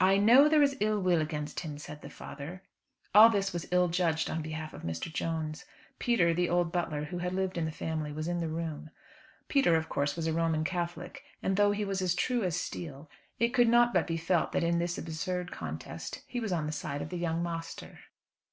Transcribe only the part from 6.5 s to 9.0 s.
butler, who had lived in the family, was in the room.